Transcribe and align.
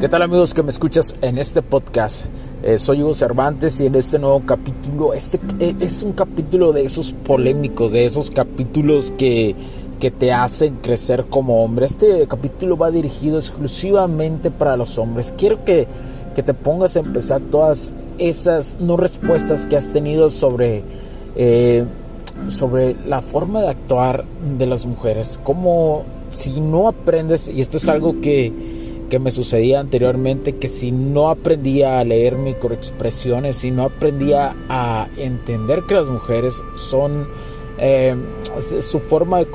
¿Qué 0.00 0.08
tal 0.08 0.22
amigos 0.22 0.54
que 0.54 0.62
me 0.62 0.70
escuchas 0.70 1.16
en 1.22 1.38
este 1.38 1.60
podcast? 1.60 2.26
Eh, 2.62 2.78
soy 2.78 3.02
Hugo 3.02 3.14
Cervantes 3.14 3.80
y 3.80 3.86
en 3.86 3.96
este 3.96 4.20
nuevo 4.20 4.40
capítulo, 4.46 5.12
este 5.12 5.40
eh, 5.58 5.74
es 5.80 6.04
un 6.04 6.12
capítulo 6.12 6.72
de 6.72 6.84
esos 6.84 7.12
polémicos, 7.12 7.90
de 7.90 8.04
esos 8.04 8.30
capítulos 8.30 9.12
que, 9.18 9.56
que 9.98 10.12
te 10.12 10.32
hacen 10.32 10.76
crecer 10.76 11.24
como 11.28 11.64
hombre. 11.64 11.86
Este 11.86 12.28
capítulo 12.28 12.76
va 12.76 12.92
dirigido 12.92 13.38
exclusivamente 13.38 14.52
para 14.52 14.76
los 14.76 15.00
hombres. 15.00 15.34
Quiero 15.36 15.64
que, 15.64 15.88
que 16.32 16.44
te 16.44 16.54
pongas 16.54 16.94
a 16.94 17.00
empezar 17.00 17.40
todas 17.40 17.92
esas 18.18 18.76
no 18.78 18.96
respuestas 18.96 19.66
que 19.66 19.76
has 19.76 19.92
tenido 19.92 20.30
sobre, 20.30 20.84
eh, 21.34 21.84
sobre 22.46 22.94
la 23.04 23.20
forma 23.20 23.62
de 23.62 23.70
actuar 23.70 24.24
de 24.56 24.66
las 24.66 24.86
mujeres. 24.86 25.40
Como 25.42 26.04
si 26.28 26.60
no 26.60 26.86
aprendes, 26.86 27.48
y 27.48 27.60
esto 27.60 27.78
es 27.78 27.88
algo 27.88 28.20
que 28.20 28.86
que 29.08 29.18
me 29.18 29.30
sucedía 29.30 29.80
anteriormente, 29.80 30.56
que 30.56 30.68
si 30.68 30.92
no 30.92 31.30
aprendía 31.30 31.98
a 31.98 32.04
leer 32.04 32.36
microexpresiones, 32.36 33.56
si 33.56 33.70
no 33.70 33.84
aprendía 33.84 34.54
a 34.68 35.08
entender 35.16 35.84
que 35.88 35.94
las 35.94 36.08
mujeres 36.08 36.62
son, 36.76 37.26
eh, 37.78 38.14
su 38.80 39.00
forma 39.00 39.38
de, 39.38 39.46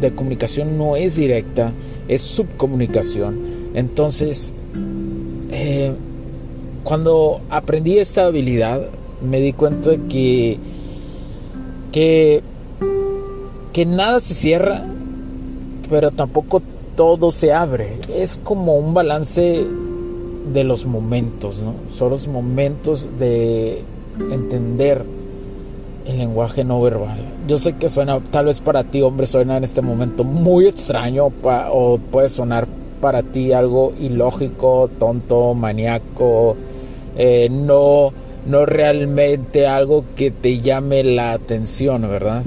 de 0.00 0.14
comunicación 0.14 0.78
no 0.78 0.96
es 0.96 1.16
directa, 1.16 1.72
es 2.08 2.22
subcomunicación. 2.22 3.38
Entonces, 3.74 4.54
eh, 5.50 5.92
cuando 6.84 7.40
aprendí 7.50 7.98
esta 7.98 8.26
habilidad, 8.26 8.88
me 9.22 9.40
di 9.40 9.52
cuenta 9.52 9.90
que, 10.08 10.58
que, 11.92 12.42
que 13.72 13.86
nada 13.86 14.20
se 14.20 14.34
cierra, 14.34 14.86
pero 15.90 16.10
tampoco 16.10 16.62
todo 16.96 17.32
se 17.32 17.52
abre. 17.52 17.98
Es 18.08 18.40
como 18.42 18.76
un 18.76 18.94
balance 18.94 19.64
de 20.52 20.64
los 20.64 20.86
momentos, 20.86 21.62
¿no? 21.62 21.74
Son 21.88 22.10
los 22.10 22.28
momentos 22.28 23.08
de 23.18 23.82
entender 24.30 25.04
el 26.06 26.18
lenguaje 26.18 26.64
no 26.64 26.80
verbal. 26.82 27.18
Yo 27.48 27.58
sé 27.58 27.74
que 27.74 27.88
suena, 27.88 28.20
tal 28.30 28.46
vez 28.46 28.60
para 28.60 28.84
ti, 28.84 29.02
hombre, 29.02 29.26
suena 29.26 29.56
en 29.56 29.64
este 29.64 29.82
momento 29.82 30.24
muy 30.24 30.66
extraño 30.66 31.32
o 31.44 31.98
puede 32.10 32.28
sonar 32.28 32.66
para 33.00 33.22
ti 33.22 33.52
algo 33.52 33.92
ilógico, 33.98 34.88
tonto, 34.98 35.54
maníaco, 35.54 36.56
eh, 37.16 37.48
no, 37.50 38.12
no 38.46 38.66
realmente 38.66 39.66
algo 39.66 40.04
que 40.16 40.30
te 40.30 40.60
llame 40.60 41.04
la 41.04 41.32
atención, 41.32 42.02
¿verdad? 42.02 42.42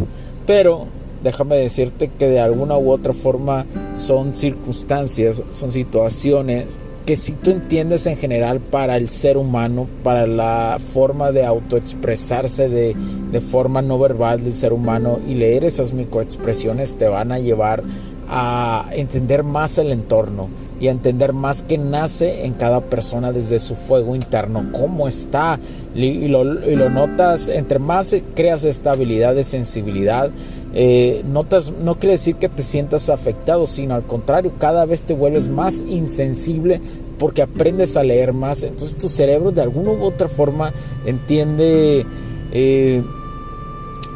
Pero 0.46 0.88
déjame 1.24 1.58
decirte 1.58 2.10
que 2.18 2.28
de 2.28 2.40
alguna 2.40 2.78
u 2.78 2.92
otra 2.92 3.14
forma 3.14 3.66
son 3.96 4.34
circunstancias, 4.34 5.44
son 5.52 5.72
situaciones 5.72 6.80
que 7.08 7.16
si 7.16 7.32
tú 7.32 7.52
entiendes 7.52 8.06
en 8.06 8.18
general 8.18 8.60
para 8.60 8.98
el 8.98 9.08
ser 9.08 9.38
humano, 9.38 9.88
para 10.04 10.28
la 10.28 10.78
forma 10.94 11.32
de 11.32 11.46
autoexpresarse 11.46 12.68
de, 12.68 12.98
de 13.32 13.40
forma 13.40 13.82
no 13.82 13.98
verbal 13.98 14.44
del 14.44 14.52
ser 14.52 14.74
humano 14.74 15.18
y 15.26 15.36
leer 15.36 15.64
esas 15.64 15.94
microexpresiones 15.94 16.98
te 16.98 17.08
van 17.08 17.32
a 17.32 17.40
llevar 17.40 17.82
a 18.30 18.90
entender 18.92 19.44
más 19.44 19.78
el 19.78 19.92
entorno 19.92 20.50
y 20.80 20.88
a 20.88 20.92
entender 20.92 21.34
más 21.34 21.64
que 21.64 21.78
nace 21.78 22.46
en 22.46 22.54
cada 22.54 22.82
persona 22.82 23.32
desde 23.32 23.60
su 23.60 23.76
fuego 23.76 24.16
interno, 24.16 24.66
cómo 24.72 25.08
está 25.08 25.60
y 25.96 26.28
lo, 26.28 26.44
y 26.70 26.76
lo 26.76 26.90
notas, 26.90 27.50
entre 27.50 27.80
más 27.80 28.16
creas 28.36 28.66
esta 28.66 28.92
habilidad 28.92 29.34
de 29.34 29.44
sensibilidad, 29.44 30.30
eh, 30.74 31.24
notas, 31.26 31.72
no 31.72 31.96
quiere 31.96 32.12
decir 32.12 32.36
que 32.36 32.50
te 32.50 32.62
sientas 32.62 33.10
afectado, 33.10 33.66
sino 33.66 33.96
al 33.96 34.04
contrario, 34.04 34.52
cada 34.60 34.86
vez 34.86 35.06
te 35.06 35.14
vuelves 35.14 35.48
más 35.48 35.82
insensible 35.88 36.82
porque 37.18 37.42
aprendes 37.42 37.98
a 37.98 38.04
leer 38.04 38.34
más. 38.34 38.64
Entonces 38.64 38.98
tu 38.98 39.10
cerebro 39.10 39.52
de 39.52 39.62
alguna 39.62 39.92
u 39.92 40.04
otra 40.04 40.28
forma 40.28 40.74
entiende, 41.06 42.06
eh, 42.52 43.04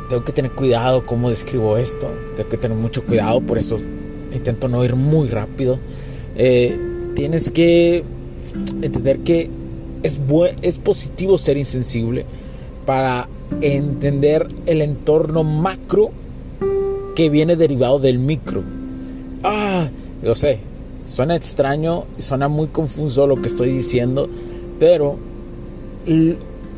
tengo 0.10 0.24
que 0.24 0.34
tener 0.34 0.52
cuidado 0.52 1.06
cómo 1.06 1.30
describo 1.30 1.78
esto, 1.78 2.08
tengo 2.36 2.50
que 2.50 2.58
tener 2.58 2.78
mucho 2.78 3.04
cuidado, 3.06 3.42
por 3.42 3.58
eso 3.58 3.78
intento 4.32 4.68
no 4.68 4.84
ir 4.84 4.96
muy 4.96 5.28
rápido. 5.28 5.80
Eh, 6.36 6.78
tienes 7.16 7.52
que 7.52 8.04
entender 8.82 9.20
que 9.20 9.50
es, 10.04 10.20
es 10.62 10.78
positivo 10.78 11.38
ser 11.38 11.58
insensible 11.58 12.26
para 12.86 13.28
entender 13.62 14.48
el 14.66 14.82
entorno 14.82 15.44
macro 15.44 16.12
que 17.16 17.30
viene 17.30 17.56
derivado 17.56 18.00
del 18.00 18.20
micro. 18.20 18.64
Ah, 19.44 19.90
yo 20.24 20.34
sé, 20.34 20.60
suena 21.06 21.36
extraño, 21.36 22.06
suena 22.18 22.48
muy 22.48 22.68
confuso 22.68 23.28
lo 23.28 23.36
que 23.36 23.48
estoy 23.48 23.70
diciendo, 23.70 24.30
pero 24.80 25.18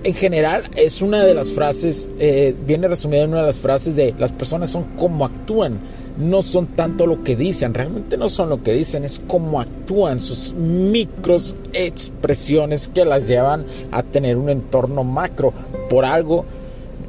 en 0.04 0.14
general 0.14 0.70
es 0.76 1.02
una 1.02 1.24
de 1.24 1.34
las 1.34 1.54
frases, 1.54 2.10
eh, 2.20 2.56
viene 2.66 2.88
resumida 2.88 3.24
en 3.24 3.30
una 3.30 3.42
de 3.42 3.48
las 3.48 3.60
frases 3.60 3.96
de 3.96 4.14
las 4.18 4.32
personas 4.32 4.70
son 4.70 4.84
como 4.98 5.26
actúan, 5.26 5.80
no 6.18 6.42
son 6.42 6.68
tanto 6.68 7.08
lo 7.08 7.24
que 7.24 7.36
dicen, 7.36 7.74
realmente 7.74 8.18
no 8.18 8.30
son 8.30 8.50
lo 8.50 8.64
que 8.64 8.74
dicen, 8.74 9.04
es 9.04 9.22
como 9.28 9.62
actúan, 9.62 10.20
sus 10.20 10.54
micros 10.54 11.56
expresiones 11.74 12.88
que 12.88 13.06
las 13.06 13.28
llevan 13.28 13.66
a 13.92 14.04
tener 14.04 14.38
un 14.38 14.50
entorno 14.50 15.04
macro. 15.04 15.54
Por 15.90 16.06
algo, 16.06 16.46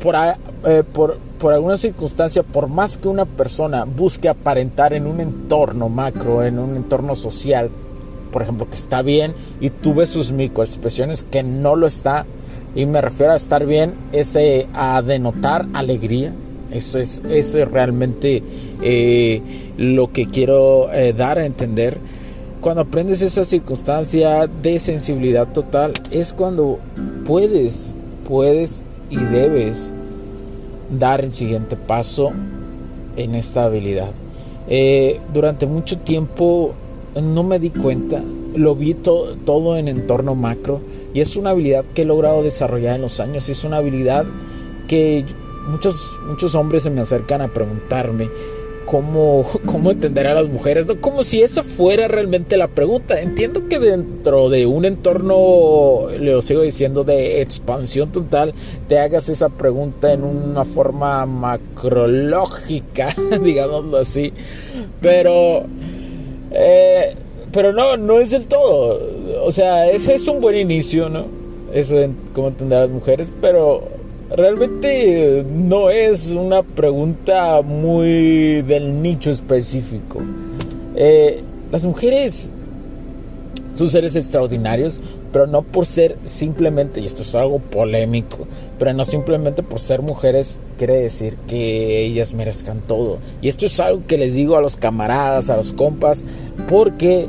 por, 0.02 0.14
eh, 0.16 0.82
por 0.92 1.18
por 1.44 1.52
alguna 1.52 1.76
circunstancia, 1.76 2.42
por 2.42 2.68
más 2.68 2.96
que 2.96 3.06
una 3.06 3.26
persona 3.26 3.84
busque 3.84 4.30
aparentar 4.30 4.94
en 4.94 5.06
un 5.06 5.20
entorno 5.20 5.90
macro, 5.90 6.42
en 6.42 6.58
un 6.58 6.74
entorno 6.74 7.14
social, 7.14 7.70
por 8.32 8.40
ejemplo, 8.40 8.66
que 8.70 8.76
está 8.76 9.02
bien 9.02 9.34
y 9.60 9.68
tú 9.68 9.92
ves 9.92 10.08
sus 10.08 10.32
microexpresiones 10.32 11.22
que 11.22 11.42
no 11.42 11.76
lo 11.76 11.86
está, 11.86 12.24
y 12.74 12.86
me 12.86 13.00
refiero 13.00 13.32
a 13.32 13.36
estar 13.36 13.66
bien, 13.66 13.94
ese 14.12 14.66
a 14.74 15.00
denotar 15.02 15.66
alegría, 15.74 16.32
eso 16.72 16.98
es, 16.98 17.22
eso 17.30 17.58
es 17.60 17.70
realmente 17.70 18.42
eh, 18.82 19.40
lo 19.76 20.12
que 20.12 20.26
quiero 20.26 20.92
eh, 20.92 21.12
dar 21.12 21.38
a 21.38 21.46
entender. 21.46 21.98
Cuando 22.60 22.82
aprendes 22.82 23.22
esa 23.22 23.44
circunstancia 23.44 24.48
de 24.62 24.78
sensibilidad 24.78 25.52
total, 25.52 25.92
es 26.10 26.32
cuando 26.32 26.78
puedes, 27.26 27.94
puedes 28.26 28.82
y 29.10 29.16
debes 29.16 29.92
dar 30.98 31.24
el 31.24 31.32
siguiente 31.32 31.76
paso 31.76 32.32
en 33.16 33.34
esta 33.34 33.64
habilidad. 33.64 34.10
Eh, 34.66 35.20
durante 35.32 35.66
mucho 35.66 35.98
tiempo 35.98 36.72
no 37.22 37.42
me 37.42 37.58
di 37.58 37.70
cuenta, 37.70 38.22
lo 38.54 38.74
vi 38.74 38.94
todo 38.94 39.76
en 39.76 39.88
entorno 39.88 40.34
macro 40.34 40.80
y 41.12 41.20
es 41.20 41.36
una 41.36 41.50
habilidad 41.50 41.84
que 41.94 42.02
he 42.02 42.04
logrado 42.04 42.42
desarrollar 42.42 42.96
en 42.96 43.02
los 43.02 43.20
años, 43.20 43.48
es 43.48 43.64
una 43.64 43.78
habilidad 43.78 44.24
que 44.88 45.24
muchos, 45.66 46.18
muchos 46.26 46.54
hombres 46.54 46.82
se 46.82 46.90
me 46.90 47.00
acercan 47.00 47.40
a 47.40 47.52
preguntarme 47.52 48.28
cómo, 48.84 49.44
cómo 49.66 49.90
entender 49.90 50.26
a 50.26 50.34
las 50.34 50.48
mujeres, 50.48 50.86
¿no? 50.86 51.00
como 51.00 51.24
si 51.24 51.42
esa 51.42 51.62
fuera 51.62 52.08
realmente 52.08 52.56
la 52.56 52.68
pregunta. 52.68 53.20
Entiendo 53.20 53.68
que 53.68 53.78
dentro 53.78 54.48
de 54.50 54.66
un 54.66 54.84
entorno, 54.84 56.08
le 56.10 56.32
lo 56.32 56.42
sigo 56.42 56.62
diciendo, 56.62 57.04
de 57.04 57.40
expansión 57.40 58.12
total, 58.12 58.54
te 58.88 58.98
hagas 58.98 59.28
esa 59.28 59.48
pregunta 59.48 60.12
en 60.12 60.24
una 60.24 60.64
forma 60.64 61.24
macrológica, 61.26 63.14
digámoslo 63.42 63.98
así, 63.98 64.32
pero... 65.00 65.64
Eh, 66.56 66.83
pero 67.54 67.72
no, 67.72 67.96
no 67.96 68.18
es 68.18 68.30
del 68.32 68.46
todo. 68.46 69.00
O 69.44 69.52
sea, 69.52 69.88
ese 69.88 70.14
es 70.14 70.26
un 70.26 70.40
buen 70.40 70.56
inicio, 70.56 71.08
¿no? 71.08 71.26
Eso 71.72 71.94
de 71.94 72.10
cómo 72.34 72.48
entender 72.48 72.78
a 72.78 72.80
las 72.82 72.90
mujeres, 72.90 73.30
pero 73.40 73.84
realmente 74.30 75.44
no 75.48 75.88
es 75.88 76.34
una 76.34 76.62
pregunta 76.62 77.62
muy 77.62 78.62
del 78.62 79.00
nicho 79.00 79.30
específico. 79.30 80.20
Eh, 80.96 81.42
las 81.70 81.86
mujeres 81.86 82.50
Son 83.74 83.88
seres 83.88 84.14
extraordinarios, 84.14 85.00
pero 85.32 85.48
no 85.48 85.62
por 85.62 85.84
ser 85.84 86.16
simplemente, 86.24 87.00
y 87.00 87.06
esto 87.06 87.22
es 87.22 87.34
algo 87.34 87.58
polémico, 87.58 88.46
pero 88.78 88.92
no 88.92 89.04
simplemente 89.04 89.64
por 89.64 89.80
ser 89.80 90.00
mujeres 90.00 90.60
quiere 90.78 90.94
decir 90.94 91.36
que 91.48 92.04
ellas 92.04 92.34
merezcan 92.34 92.82
todo. 92.86 93.18
Y 93.42 93.48
esto 93.48 93.66
es 93.66 93.80
algo 93.80 94.02
que 94.06 94.16
les 94.16 94.34
digo 94.34 94.56
a 94.56 94.60
los 94.60 94.76
camaradas, 94.76 95.50
a 95.50 95.56
los 95.56 95.72
compas, 95.72 96.24
porque 96.68 97.28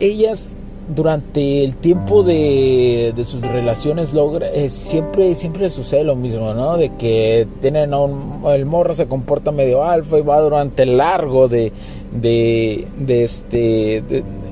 Ellas 0.00 0.56
durante 0.88 1.64
el 1.64 1.76
tiempo 1.76 2.22
de, 2.22 3.12
sus 3.24 3.40
relaciones 3.42 4.12
logra, 4.14 4.48
eh, 4.48 4.68
siempre, 4.68 5.34
siempre 5.34 5.68
sucede 5.68 6.04
lo 6.04 6.14
mismo, 6.14 6.54
¿no? 6.54 6.76
De 6.76 6.90
que 6.90 7.48
tienen 7.60 7.92
un, 7.92 8.44
el 8.46 8.66
morro 8.66 8.94
se 8.94 9.06
comporta 9.06 9.50
medio 9.50 9.84
alfa 9.84 10.18
y 10.18 10.22
va 10.22 10.40
durante 10.40 10.84
el 10.84 10.96
largo 10.96 11.48
de, 11.48 11.72
de, 12.12 12.86
este, 13.08 13.96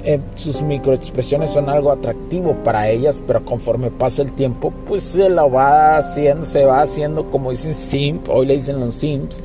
eh, 0.05 0.21
sus 0.35 0.63
microexpresiones 0.63 1.51
son 1.51 1.69
algo 1.69 1.93
atractivo 1.93 2.57
para 2.65 2.91
ellas, 2.91 3.23
pero 3.27 3.45
conforme 3.45 3.91
pasa 3.91 4.23
el 4.23 4.33
tiempo, 4.33 4.73
pues 4.89 5.05
se 5.05 5.29
lo 5.29 5.51
va 5.51 5.99
haciendo, 5.99 6.45
se 6.45 6.65
va 6.65 6.83
haciendo 6.83 7.31
como 7.31 7.51
dicen 7.51 7.75
simp, 7.75 8.29
hoy 8.29 8.47
le 8.47 8.55
dicen 8.55 8.81
los 8.81 8.95
simps, 8.95 9.43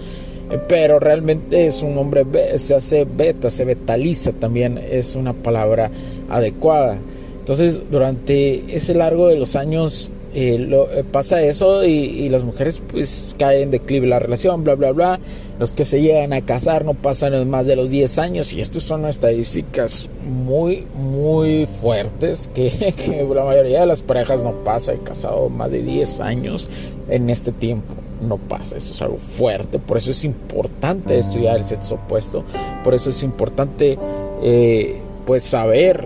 pero 0.68 1.00
realmente 1.00 1.66
es 1.66 1.84
un 1.84 1.98
hombre, 1.98 2.26
se 2.58 2.76
hace 2.76 3.06
beta, 3.06 3.50
se 3.50 3.66
betaliza 3.66 4.32
también, 4.32 4.78
es 4.78 5.16
una 5.16 5.34
palabra 5.34 5.92
adecuada. 6.30 6.98
Entonces, 7.40 7.80
durante 7.90 8.76
ese 8.76 8.94
largo 8.94 9.28
de 9.28 9.36
los 9.36 9.56
años 9.56 10.12
eh, 10.34 10.70
eh, 10.72 11.04
pasa 11.12 11.42
eso 11.42 11.84
y, 11.84 12.30
las 12.30 12.44
mujeres 12.44 12.80
pues 12.92 13.36
caen 13.40 13.72
de 13.72 13.80
declive 13.80 14.06
la 14.06 14.20
relación, 14.20 14.64
bla, 14.64 14.76
bla, 14.76 14.92
bla. 14.92 15.20
Los 15.60 15.72
que 15.72 15.86
se 15.86 16.02
llegan 16.02 16.34
a 16.34 16.42
casar 16.42 16.86
no 16.86 16.94
pasan 16.94 17.50
más 17.50 17.66
de 17.66 17.76
los 17.76 17.90
10 17.90 18.20
años 18.20 18.54
y 18.54 18.62
estas 18.62 18.84
son 18.84 19.06
estadísticas 19.06 20.10
muy, 20.24 20.86
muy 20.96 21.68
fuertes 21.82 22.50
que, 22.54 22.70
que 23.06 23.28
la 23.34 23.44
mayoría 23.44 23.82
de 23.82 23.88
las 23.88 24.02
parejas 24.02 24.44
no 24.44 24.64
pasa. 24.64 24.94
He 24.94 25.00
casado 25.00 25.50
más 25.50 25.72
de 25.72 25.82
10 25.82 26.20
años 26.22 26.70
en 27.10 27.30
este 27.30 27.52
tiempo 27.52 27.96
no 28.22 28.38
pasa, 28.38 28.78
eso 28.78 28.94
es 28.94 29.02
algo 29.02 29.18
fuerte, 29.18 29.80
por 29.80 29.98
eso 29.98 30.12
es 30.12 30.24
importante 30.24 31.18
estudiar 31.18 31.58
el 31.58 31.64
sexo 31.64 31.96
opuesto, 31.96 32.44
por 32.84 32.94
eso 32.94 33.10
es 33.10 33.24
importante 33.24 33.98
eh, 34.42 35.00
pues 35.26 35.44
saber, 35.44 36.06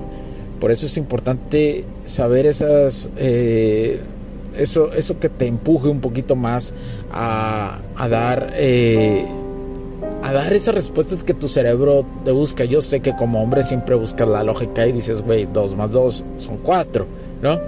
por 0.60 0.71
eso 0.71 0.86
es 0.86 0.98
importante 0.98 1.86
saber 2.06 2.45
esas, 2.45 3.10
eh, 3.18 4.00
eso, 4.57 4.92
eso 4.94 5.19
que 5.19 5.30
te 5.30 5.48
empuje 5.48 5.88
un 5.88 6.01
poquito 6.01 6.36
más 6.36 6.74
a, 7.12 7.80
dar... 8.10 8.54
Eh, 8.56 9.25
a 10.21 10.31
dar 10.31 10.54
esas 10.54 10.74
respuestas 10.74 11.21
que 11.21 11.33
tu 11.33 11.50
cerebro 11.50 12.06
te 12.24 12.31
busca. 12.31 12.63
Yo 12.63 12.80
sé 12.81 13.01
que 13.01 13.13
como 13.13 13.44
hombre 13.44 13.62
siempre 13.62 13.95
buscas 13.95 14.25
la 14.25 14.42
lógica 14.42 14.88
y 14.88 14.94
dices, 14.94 15.21
güey, 15.21 15.45
dos 15.45 15.75
más 15.75 15.92
dos 15.92 16.24
son 16.38 16.57
cuatro, 16.57 17.06
¿no? 17.42 17.60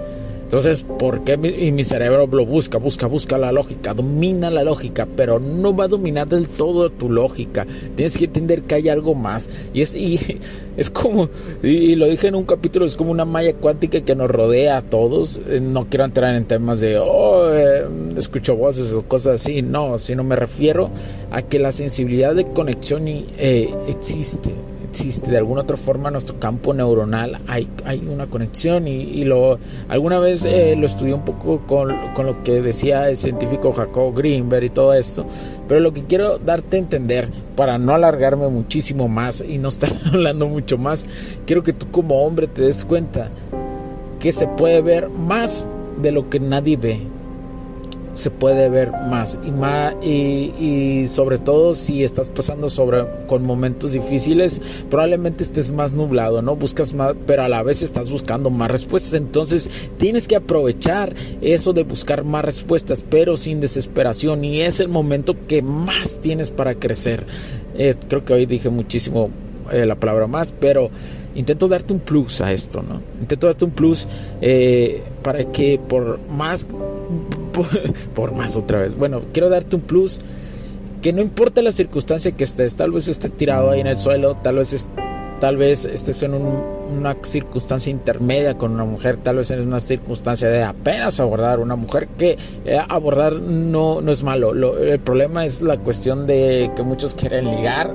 Entonces, 0.46 0.86
¿por 0.96 1.24
qué 1.24 1.32
y 1.58 1.72
mi 1.72 1.82
cerebro 1.82 2.28
lo 2.28 2.46
busca, 2.46 2.78
busca, 2.78 3.08
busca 3.08 3.36
la 3.36 3.50
lógica, 3.50 3.94
domina 3.94 4.48
la 4.48 4.62
lógica, 4.62 5.04
pero 5.16 5.40
no 5.40 5.74
va 5.74 5.86
a 5.86 5.88
dominar 5.88 6.28
del 6.28 6.48
todo 6.48 6.88
tu 6.88 7.10
lógica. 7.10 7.66
Tienes 7.96 8.16
que 8.16 8.26
entender 8.26 8.62
que 8.62 8.76
hay 8.76 8.88
algo 8.88 9.16
más. 9.16 9.50
Y 9.74 9.80
es, 9.80 9.96
y, 9.96 10.38
es 10.76 10.88
como, 10.88 11.30
y 11.64 11.96
lo 11.96 12.06
dije 12.06 12.28
en 12.28 12.36
un 12.36 12.44
capítulo, 12.44 12.86
es 12.86 12.94
como 12.94 13.10
una 13.10 13.24
malla 13.24 13.54
cuántica 13.54 14.02
que 14.02 14.14
nos 14.14 14.30
rodea 14.30 14.76
a 14.76 14.82
todos. 14.82 15.40
Eh, 15.48 15.58
no 15.60 15.88
quiero 15.88 16.04
entrar 16.04 16.32
en 16.36 16.44
temas 16.44 16.78
de, 16.78 16.96
oh, 16.96 17.52
eh, 17.52 17.84
escucho 18.16 18.54
voces 18.54 18.92
o 18.92 19.02
cosas 19.02 19.40
así. 19.40 19.62
No, 19.62 19.98
sino 19.98 20.22
me 20.22 20.36
refiero 20.36 20.90
a 21.32 21.42
que 21.42 21.58
la 21.58 21.72
sensibilidad 21.72 22.36
de 22.36 22.44
conexión 22.44 23.08
eh, 23.08 23.74
existe 23.88 24.52
existe 24.96 25.30
de 25.30 25.36
alguna 25.36 25.60
otra 25.60 25.76
forma 25.76 26.10
nuestro 26.10 26.38
campo 26.40 26.72
neuronal 26.72 27.38
hay, 27.48 27.68
hay 27.84 28.06
una 28.08 28.26
conexión 28.28 28.88
y, 28.88 29.24
lo 29.24 29.58
alguna 29.88 30.18
vez 30.18 30.46
eh, 30.46 30.74
lo 30.74 30.86
estudié 30.86 31.12
un 31.12 31.24
poco 31.24 31.60
con, 31.66 31.94
con, 32.14 32.24
lo 32.24 32.42
que 32.42 32.62
decía 32.62 33.10
el 33.10 33.16
científico 33.18 33.72
Jacob 33.72 34.14
Greenberg 34.14 34.64
y 34.64 34.70
todo 34.70 34.94
esto 34.94 35.26
pero 35.68 35.80
lo 35.80 35.92
que 35.92 36.04
quiero 36.04 36.38
darte 36.38 36.76
a 36.76 36.80
entender 36.80 37.28
para 37.56 37.76
no 37.76 37.94
alargarme 37.94 38.48
muchísimo 38.48 39.06
más 39.06 39.44
y 39.46 39.58
no 39.58 39.68
estar 39.68 39.92
hablando 40.06 40.48
mucho 40.48 40.78
más 40.78 41.04
quiero 41.44 41.62
que 41.62 41.74
tú 41.74 41.90
como 41.90 42.22
hombre 42.22 42.46
te 42.46 42.62
des 42.62 42.84
cuenta 42.84 43.28
que 44.18 44.32
se 44.32 44.46
puede 44.46 44.80
ver 44.80 45.10
más 45.10 45.68
de 46.00 46.10
lo 46.10 46.30
que 46.30 46.40
nadie 46.40 46.78
ve 46.78 47.15
se 48.16 48.30
puede 48.30 48.68
ver 48.68 48.92
más. 48.92 49.38
Y 49.46 49.50
más 49.50 49.94
y, 50.02 51.06
sobre 51.08 51.38
todo 51.38 51.74
si 51.74 52.02
estás 52.02 52.28
pasando 52.28 52.68
sobre 52.68 53.04
con 53.26 53.44
momentos 53.44 53.92
difíciles 53.92 54.60
probablemente 54.90 55.42
estés 55.44 55.72
más 55.72 55.94
nublado 55.94 56.42
no 56.42 56.56
buscas 56.56 56.94
más 56.94 57.14
pero 57.26 57.42
a 57.42 57.48
la 57.48 57.62
vez 57.62 57.82
estás 57.82 58.10
buscando 58.10 58.50
más 58.50 58.70
respuestas. 58.70 59.14
Entonces 59.14 59.70
tienes 59.98 60.26
que 60.26 60.36
aprovechar 60.36 61.14
eso 61.40 61.72
de 61.72 61.84
buscar 61.84 62.24
más 62.24 62.44
respuestas 62.44 63.04
pero 63.08 63.36
sin 63.36 63.60
desesperación. 63.60 64.44
Y 64.44 64.62
es 64.62 64.80
el 64.80 64.88
momento 64.88 65.36
que 65.46 65.62
más 65.62 66.18
tienes 66.20 66.50
para 66.50 66.74
crecer. 66.74 67.24
Eh, 67.76 67.94
creo 68.08 68.24
que 68.24 68.32
hoy 68.32 68.46
dije 68.46 68.70
muchísimo 68.70 69.30
eh, 69.70 69.84
la 69.84 69.96
palabra 69.96 70.26
más 70.26 70.52
pero 70.52 70.90
intento 71.36 71.68
darte 71.68 71.92
un 71.92 72.00
plus 72.00 72.40
a 72.40 72.52
esto, 72.52 72.82
¿no? 72.82 73.00
Intento 73.20 73.46
darte 73.46 73.64
un 73.64 73.70
plus 73.70 74.08
eh, 74.40 75.02
para 75.22 75.44
que 75.52 75.78
por 75.78 76.18
más, 76.30 76.66
por, 78.14 78.32
más 78.32 78.56
otra 78.56 78.78
vez, 78.78 78.96
bueno, 78.96 79.22
quiero 79.32 79.48
darte 79.48 79.76
un 79.76 79.82
plus 79.82 80.20
que 81.02 81.12
no 81.12 81.22
importa 81.22 81.62
la 81.62 81.72
circunstancia 81.72 82.32
que 82.32 82.44
estés, 82.44 82.74
tal 82.74 82.90
vez 82.90 83.08
estés 83.08 83.32
tirado 83.32 83.70
ahí 83.70 83.80
en 83.80 83.86
el 83.86 83.98
suelo, 83.98 84.36
tal 84.42 84.56
vez 84.56 84.88
tal 85.40 85.56
vez 85.58 85.84
estés 85.84 86.22
en 86.22 86.34
una 86.34 87.16
circunstancia 87.22 87.90
intermedia 87.90 88.56
con 88.56 88.72
una 88.72 88.84
mujer, 88.84 89.18
tal 89.18 89.36
vez 89.36 89.50
en 89.50 89.66
una 89.66 89.80
circunstancia 89.80 90.48
de 90.48 90.62
apenas 90.62 91.20
abordar 91.20 91.60
una 91.60 91.76
mujer, 91.76 92.08
que 92.18 92.38
eh, 92.64 92.78
abordar 92.88 93.34
no, 93.34 94.00
no 94.00 94.10
es 94.10 94.22
malo. 94.22 94.78
el 94.78 94.98
problema 95.00 95.44
es 95.44 95.60
la 95.60 95.76
cuestión 95.76 96.26
de 96.26 96.70
que 96.74 96.82
muchos 96.82 97.14
quieren 97.14 97.44
ligar 97.44 97.92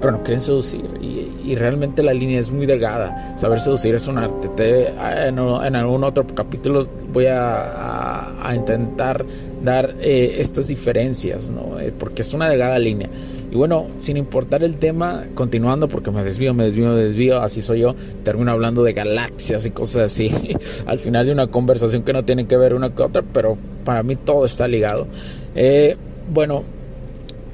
pero 0.00 0.12
no 0.12 0.22
quieren 0.22 0.40
seducir. 0.40 0.84
Y, 1.00 1.54
realmente 1.54 2.02
la 2.02 2.12
línea 2.12 2.40
es 2.40 2.50
muy 2.50 2.66
delgada. 2.66 3.36
Saber 3.36 3.60
seducir 3.60 3.94
es 3.94 4.08
un 4.08 4.18
arte. 4.18 4.48
Te, 4.48 4.88
en, 4.88 5.38
algún 5.38 6.04
otro 6.04 6.26
capítulo 6.26 6.86
voy 7.12 7.26
a, 7.26 8.15
intentar 8.54 9.24
dar 9.62 9.96
eh, 10.00 10.36
estas 10.38 10.68
diferencias, 10.68 11.50
¿no? 11.50 11.78
Eh, 11.80 11.92
porque 11.96 12.22
es 12.22 12.34
una 12.34 12.48
delgada 12.48 12.78
línea. 12.78 13.08
Y 13.50 13.54
bueno, 13.54 13.86
sin 13.98 14.16
importar 14.16 14.64
el 14.64 14.76
tema, 14.76 15.24
continuando, 15.34 15.88
porque 15.88 16.10
me 16.10 16.22
desvío, 16.24 16.52
me 16.52 16.64
desvío, 16.64 16.88
me 16.88 16.96
desvío, 16.96 17.40
así 17.40 17.62
soy 17.62 17.80
yo, 17.80 17.94
termino 18.24 18.50
hablando 18.50 18.82
de 18.82 18.92
galaxias 18.92 19.64
y 19.66 19.70
cosas 19.70 20.12
así, 20.12 20.30
al 20.86 20.98
final 20.98 21.26
de 21.26 21.32
una 21.32 21.46
conversación 21.46 22.02
que 22.02 22.12
no 22.12 22.24
tiene 22.24 22.46
que 22.46 22.56
ver 22.56 22.74
una 22.74 22.90
con 22.90 23.06
otra, 23.06 23.22
pero 23.22 23.56
para 23.84 24.02
mí 24.02 24.16
todo 24.16 24.44
está 24.44 24.66
ligado. 24.66 25.06
Eh, 25.54 25.96
bueno, 26.32 26.64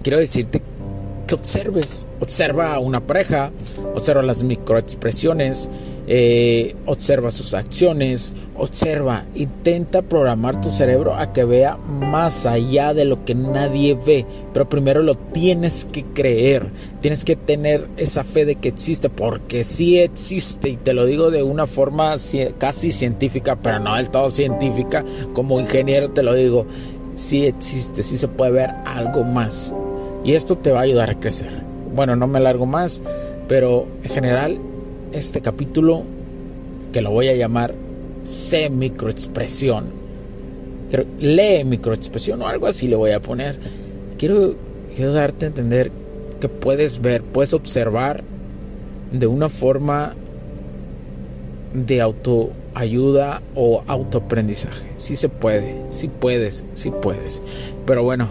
quiero 0.02 0.18
decirte 0.18 0.61
observes. 1.32 2.06
Observa 2.20 2.74
a 2.74 2.78
una 2.78 3.00
pareja, 3.00 3.50
observa 3.94 4.22
las 4.22 4.42
microexpresiones, 4.42 5.70
eh, 6.08 6.74
observa 6.86 7.30
sus 7.30 7.54
acciones, 7.54 8.32
observa, 8.56 9.24
intenta 9.36 10.02
programar 10.02 10.60
tu 10.60 10.68
cerebro 10.68 11.14
a 11.14 11.32
que 11.32 11.44
vea 11.44 11.76
más 11.76 12.44
allá 12.44 12.92
de 12.92 13.04
lo 13.04 13.24
que 13.24 13.36
nadie 13.36 13.94
ve, 13.94 14.26
pero 14.52 14.68
primero 14.68 15.02
lo 15.02 15.14
tienes 15.14 15.86
que 15.90 16.04
creer, 16.04 16.70
tienes 17.00 17.24
que 17.24 17.36
tener 17.36 17.86
esa 17.96 18.24
fe 18.24 18.44
de 18.44 18.56
que 18.56 18.68
existe, 18.68 19.10
porque 19.10 19.62
sí 19.62 19.98
existe, 19.98 20.70
y 20.70 20.76
te 20.76 20.92
lo 20.92 21.06
digo 21.06 21.30
de 21.30 21.44
una 21.44 21.68
forma 21.68 22.16
casi 22.58 22.90
científica, 22.90 23.56
pero 23.56 23.78
no 23.78 23.96
del 23.96 24.10
todo 24.10 24.28
científica, 24.28 25.04
como 25.34 25.60
ingeniero 25.60 26.10
te 26.10 26.24
lo 26.24 26.34
digo, 26.34 26.66
sí 27.14 27.46
existe, 27.46 28.02
sí 28.02 28.18
se 28.18 28.26
puede 28.26 28.50
ver 28.50 28.70
algo 28.86 29.22
más, 29.22 29.72
y 30.24 30.34
esto 30.34 30.56
te 30.56 30.70
va 30.70 30.80
a 30.80 30.82
ayudar 30.82 31.10
a 31.10 31.20
crecer. 31.20 31.50
Bueno, 31.94 32.16
no 32.16 32.26
me 32.26 32.40
largo 32.40 32.66
más, 32.66 33.02
pero 33.48 33.86
en 34.02 34.10
general 34.10 34.58
este 35.12 35.40
capítulo 35.40 36.04
que 36.92 37.00
lo 37.00 37.10
voy 37.10 37.28
a 37.28 37.34
llamar 37.34 37.74
C 38.22 38.70
microexpresión. 38.70 40.02
Lee 41.18 41.64
microexpresión 41.64 42.42
o 42.42 42.48
algo 42.48 42.66
así 42.66 42.86
le 42.86 42.96
voy 42.96 43.12
a 43.12 43.20
poner. 43.20 43.56
Quiero, 44.18 44.54
quiero 44.94 45.12
darte 45.12 45.46
a 45.46 45.48
entender 45.48 45.90
que 46.40 46.48
puedes 46.48 47.00
ver, 47.00 47.22
puedes 47.22 47.54
observar 47.54 48.22
de 49.10 49.26
una 49.26 49.48
forma 49.48 50.14
de 51.74 52.00
autoayuda 52.00 53.42
o 53.54 53.82
autoaprendizaje. 53.86 54.88
Sí 54.96 55.16
se 55.16 55.28
puede, 55.28 55.82
sí 55.88 56.08
puedes, 56.08 56.66
sí 56.74 56.90
puedes. 56.90 57.42
Pero 57.86 58.02
bueno, 58.02 58.28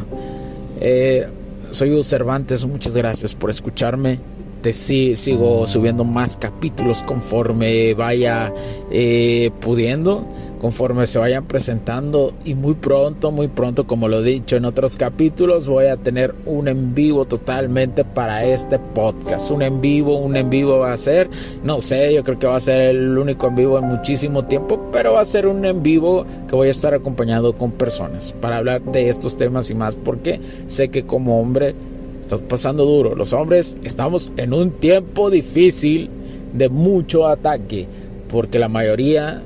eh, 0.80 1.28
soy 1.72 1.92
Hugo 1.92 2.04
Cervantes, 2.04 2.66
muchas 2.66 2.96
gracias 2.96 3.34
por 3.34 3.50
escucharme 3.50 4.20
te 4.62 4.74
sigo 4.74 5.66
subiendo 5.68 6.04
más 6.04 6.38
capítulos 6.38 7.04
conforme 7.04 7.94
vaya 7.94 8.54
eh, 8.92 9.52
pudiendo, 9.60 10.26
conforme 10.60 11.08
se 11.08 11.18
vayan 11.18 11.46
presentando 11.46 12.34
y 12.46 12.54
muy 12.54 12.76
pronto, 12.76 13.32
muy 13.32 13.48
pronto, 13.48 13.88
como 13.88 14.08
lo 14.08 14.20
he 14.20 14.24
dicho 14.24 14.56
en 14.56 14.66
otros 14.66 14.96
capítulos, 14.98 15.68
voy 15.68 15.88
a 15.88 15.98
tener 15.98 16.36
un 16.46 16.68
en 16.68 16.94
vivo 16.94 17.26
totalmente 17.26 18.06
para 18.06 18.46
este 18.46 18.78
podcast. 18.78 19.50
Un 19.50 19.64
en 19.64 19.82
vivo, 19.82 20.18
un 20.18 20.38
en 20.38 20.50
vivo 20.50 20.78
va 20.78 20.94
a 20.94 20.98
ser, 20.98 21.30
no 21.64 21.82
sé, 21.82 22.14
yo 22.14 22.24
creo 22.24 22.38
que 22.38 22.48
va 22.48 22.58
a 22.58 22.60
ser 22.60 22.82
el 22.82 23.18
único 23.18 23.48
en 23.48 23.56
vivo 23.56 23.80
en 23.80 23.86
muchísimo 23.86 24.46
tiempo, 24.46 24.80
pero 24.92 25.14
va 25.14 25.22
a 25.22 25.26
ser 25.26 25.48
un 25.48 25.66
en 25.66 25.82
vivo 25.82 26.26
que 26.48 26.56
voy 26.56 26.68
a 26.68 26.72
estar 26.72 26.94
acompañado 26.94 27.54
con 27.54 27.72
personas 27.72 28.34
para 28.34 28.58
hablar 28.58 28.84
de 28.84 29.10
estos 29.10 29.38
temas 29.38 29.72
y 29.72 29.76
más, 29.76 29.96
porque 29.96 30.40
sé 30.68 30.90
que 30.90 31.06
como 31.06 31.42
hombre 31.42 31.74
estás 32.22 32.42
pasando 32.42 32.86
duro. 32.86 33.16
Los 33.16 33.34
hombres 33.34 33.76
estamos 33.84 34.32
en 34.38 34.54
un 34.54 34.72
tiempo 34.72 35.30
difícil 35.30 36.10
de 36.54 36.70
mucho 36.70 37.28
ataque, 37.28 37.88
porque 38.30 38.60
la 38.60 38.70
mayoría, 38.70 39.42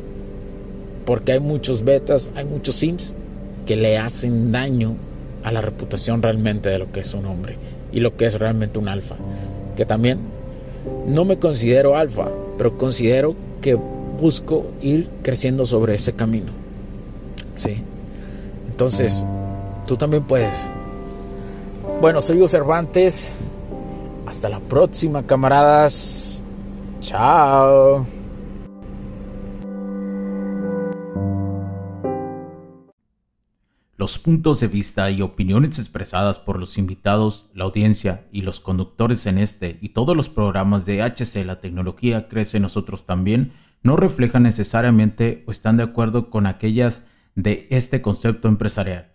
porque 1.06 1.34
hay 1.34 1.40
muchos 1.40 1.84
betas, 1.84 2.32
hay 2.36 2.46
muchos 2.46 2.76
sims 2.76 3.16
que 3.66 3.76
le 3.76 3.98
hacen 3.98 4.52
daño 4.52 4.96
a 5.44 5.52
la 5.52 5.62
reputación 5.62 6.22
realmente 6.22 6.70
de 6.70 6.80
lo 6.80 6.92
que 6.92 7.02
es 7.02 7.14
un 7.14 7.26
hombre 7.26 7.58
y 7.92 8.00
lo 8.00 8.16
que 8.16 8.26
es 8.26 8.38
realmente 8.40 8.80
un 8.80 8.88
alfa. 8.88 9.16
Que 9.76 9.86
también 9.86 10.20
no 11.08 11.26
me 11.26 11.38
considero 11.38 11.96
alfa, 11.96 12.30
pero 12.58 12.78
considero 12.78 13.36
que 13.62 13.76
busco 14.20 14.68
ir 14.82 15.08
creciendo 15.24 15.66
sobre 15.66 15.96
ese 15.96 16.14
camino. 16.14 16.52
Sí. 17.56 17.78
Entonces, 18.70 19.26
tú 19.88 19.96
también 19.96 20.24
puedes. 20.24 20.70
Bueno, 22.06 22.22
soy 22.22 22.38
Hugo 22.38 22.48
Cervantes. 22.48 23.34
Hasta 24.28 24.48
la 24.48 24.60
próxima, 24.60 25.26
camaradas. 25.26 26.44
Chao. 27.00 28.06
Los 33.98 34.20
puntos 34.20 34.60
de 34.60 34.68
vista 34.68 35.10
y 35.10 35.24
opiniones 35.24 35.80
expresadas 35.80 36.38
por 36.38 36.60
los 36.60 36.78
invitados, 36.78 37.50
la 37.56 37.64
audiencia 37.64 38.28
y 38.32 38.44
los 38.44 38.60
conductores 38.60 39.26
en 39.26 39.40
este 39.40 39.80
y 39.82 39.90
todos 39.90 40.16
los 40.16 40.30
programas 40.30 40.86
de 40.86 41.02
HC 41.02 41.44
La 41.44 41.60
Tecnología 41.60 42.28
Crece 42.28 42.60
Nosotros 42.60 43.08
también 43.08 43.54
no 43.82 43.96
reflejan 43.98 44.44
necesariamente 44.44 45.44
o 45.48 45.52
están 45.52 45.78
de 45.78 45.84
acuerdo 45.86 46.30
con 46.30 46.46
aquellas 46.46 47.02
de 47.34 47.66
este 47.72 48.04
concepto 48.04 48.48
empresarial 48.48 49.15